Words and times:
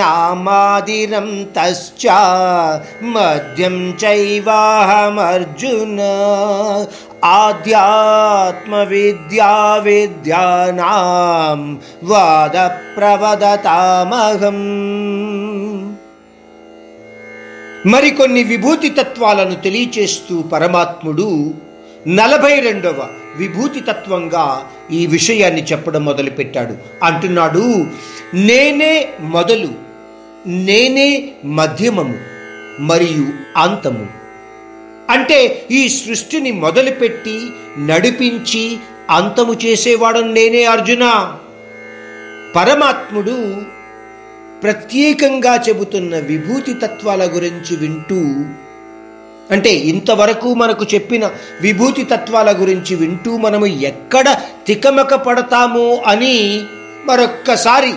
సర్గాణామాదిరం 0.00 0.48
తశ్చ 1.56 2.04
మద్యం 3.12 3.76
చైవాహమర్జున 4.02 6.00
ఆధ్యాత్మ 7.32 8.74
విద్యా 8.84 9.52
విద్యానాం 9.86 11.60
వాద 12.04 12.56
ప్రవదతామహం 12.96 14.60
మరికొన్ని 17.86 18.42
విభూతి 18.44 18.90
తత్వాలను 18.92 19.56
తెలియచేస్తూ 19.60 20.36
పరమాత్ముడు 20.52 21.28
నలభై 22.12 22.54
రెండవ 22.60 22.98
విభూతి 23.38 23.80
తత్వంగా 23.80 24.70
ఈ 24.90 25.06
విషయాన్ని 25.06 25.64
చెప్పడం 25.64 26.04
మొదలుపెట్టాడు. 26.04 26.74
అంటున్నాడు 27.04 27.86
నేనే 28.34 29.08
మొదలు 29.20 29.68
నేనే 30.46 31.30
మధ్యమము 31.44 32.18
మరియు 32.80 33.26
అంతము. 33.56 34.06
అంటే 35.10 35.66
ఈ 35.70 35.88
సృష్టిని 35.88 36.52
మొదలుపెట్టి 36.52 37.50
నడిపించి 37.78 38.78
అంతము 39.10 39.54
చేసేవాడు 39.64 40.20
నేనే 40.20 40.64
అర్జున. 40.64 41.34
పరమాత్ముడు 42.56 43.62
ప్రత్యేకంగా 44.62 45.54
చెబుతున్న 45.68 46.18
విభూతి 46.18 46.74
తత్వాల 46.74 47.30
గురించి 47.34 47.76
వింటూ 47.76 48.44
అంటే 49.50 49.72
ఇంతవరకు 49.74 50.54
మనకు 50.54 50.86
చెప్పిన 50.94 51.30
విభూతి 51.60 52.04
తత్వాల 52.04 52.52
గురించి 52.60 52.96
వింటూ 52.96 53.36
మనము 53.36 53.66
ఎక్కడ 53.66 54.36
తికమక 54.66 55.14
పడతామో 55.14 56.02
అని 56.06 56.62
మరొక్కసారి 57.04 57.92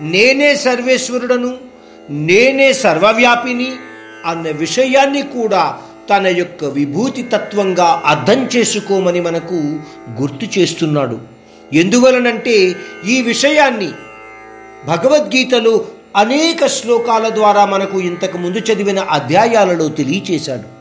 నేనే 0.00 0.54
సర్వేశ్వరుడను 0.54 1.58
నేనే 2.10 2.72
సర్వవ్యాపిని 2.72 3.72
అన్న 4.26 4.48
విషయాన్ని 4.50 5.22
కూడా 5.22 5.78
తన 6.10 6.26
యొక్క 6.26 6.64
విభూతి 6.64 7.22
తత్వంగా 7.22 8.02
అర్థం 8.04 8.48
చేసుకోమని 8.56 9.20
మనకు 9.20 9.78
గుర్తు 10.20 10.58
చేస్తున్నాడు. 10.58 11.18
ఎందువలనంటే 11.72 12.74
ఈ 13.08 13.22
విషయాన్ని 13.22 13.90
భగవద్గీతలో 14.86 15.84
అనేక 16.16 16.66
శ్లోకాల 16.66 17.28
ద్వారా 17.28 17.64
మనకు 17.64 18.00
ఇంతకు 18.00 18.38
ముందు 18.38 18.58
చదివిన 18.58 19.00
అధ్యాయాలలో 19.00 19.88
తెలియచేశాడు. 19.88 20.79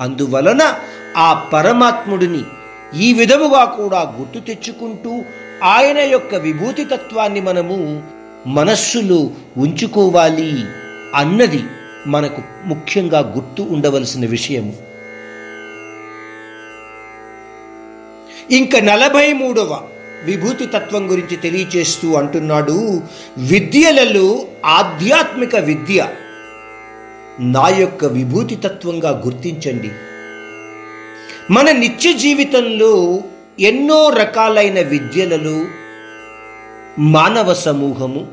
అందువలన 0.00 0.74
ఆ 1.16 1.50
పరమాత్ముడిని 1.52 2.42
ఈ 3.00 3.12
విధముగా 3.12 3.64
కూడా 3.64 4.14
గుర్తు 4.20 4.38
తెచ్చుకుంటూ 4.38 5.24
ఆయన 5.62 5.98
యొక్క 5.98 6.34
విభూతి 6.34 6.84
తత్వాన్ని 6.84 7.40
మనము 7.40 8.02
మనస్సులో 8.46 9.30
ఉంచుకోవాలి 9.56 10.64
అన్నది 11.14 11.64
మనకు 12.06 12.42
ముఖ్యంగా 12.66 13.18
గుర్తు 13.18 13.62
ఉండవలసిన 13.62 14.26
విషయము. 14.26 14.74
ఇంకా 18.50 18.80
నలభై 18.80 19.32
మూడవ 19.32 19.80
విభూతి 20.24 20.66
తత్వం 20.66 21.10
గురించి 21.10 21.36
తెలియచేస్తూ 21.36 22.14
అంటున్నాడు 22.14 23.02
విద్యలలో 23.38 24.46
ఆధ్యాత్మిక 24.64 25.56
విద్య 25.56 26.08
నా 27.40 27.68
యొక్క 27.68 28.04
విభూతి 28.04 28.56
తత్వంగా 28.56 29.22
గుర్తించండి. 29.24 29.90
మన 31.52 31.70
నిత్య 31.70 32.12
జీవితంలో 32.12 33.22
ఎన్నో 33.60 34.08
రకాలైన 34.08 34.80
విద్యలలో 34.80 35.64
మానవ 36.98 37.54
సమూహము 37.54 38.26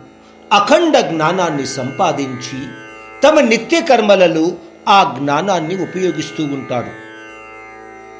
అఖండ 0.54 1.00
జ్ఞానాన్ని 1.00 1.68
సంపాదించి 1.68 2.68
తమ 3.23 3.40
నిత్య 3.40 3.82
కర్మలలో 3.82 4.52
ఆ 4.88 5.16
జ్ఞానాన్ని 5.20 5.82
ఉపయోగిస్తూ 5.82 6.44
ఉంటారు 6.44 6.92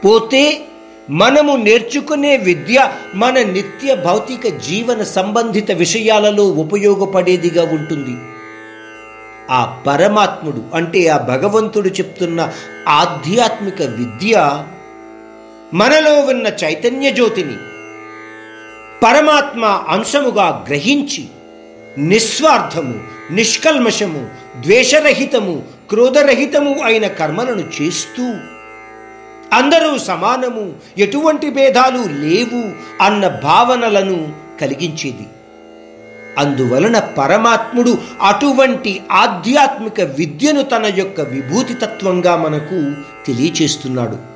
పోతే 0.06 0.68
మనము 1.09 1.56
నేర్చుకునే 1.56 2.38
విద్య 2.38 2.91
మన 3.16 3.41
నిత్య 3.41 3.96
భౌతిక 3.96 4.47
జీవన 4.47 5.03
సంబంధిత 5.03 5.72
విషయాలలో 5.72 6.44
ఉపయోగపడేదిగా 6.44 7.63
ఉంటుంది. 7.63 8.32
ఆ 9.50 9.84
పరమాత్ముడు 9.88 10.64
అంటే 10.74 11.08
ఆ 11.08 11.18
భగవంతుడు 11.18 11.90
చెప్తున్న 11.90 12.52
ఆధ్యాత్మిక 12.88 13.81
విద్య 13.81 14.62
మనలో 15.74 16.22
ఉన్న 16.22 16.48
చైతన్య 16.64 17.12
జ్యోతిని 17.12 17.58
పరమాత్మ 19.04 19.66
అంశముగా 19.66 20.66
గ్రహించి 20.70 21.28
నిస్వార్థము 21.98 23.00
నిష్కల్మషము 23.34 24.30
ద్వేషరహితము 24.62 25.64
క్రోధరహితము 25.90 26.81
అయిన 26.84 27.08
కర్మలను 27.08 27.64
చేస్తూ 27.81 28.24
అందరూ 29.54 29.98
సమానము 29.98 30.74
ఎటువంటి 30.98 31.50
భేదాలు 31.50 31.98
లేవు 31.98 32.62
అన్న 33.04 33.28
భావనలను 33.28 34.34
కలిగించేది. 34.62 35.28
అందువలన 36.38 36.99
పరమాత్ముడు 36.99 37.97
అటువంటి 38.21 39.01
ఆధ్యాత్మిక 39.11 40.01
విద్యను 40.01 40.63
తన 40.63 40.94
యొక్క 40.97 41.21
విభూతి 41.21 41.73
తత్వంగా 41.73 42.35
మనకు 42.35 42.91
తెలియచేస్తున్నాడు. 43.25 44.32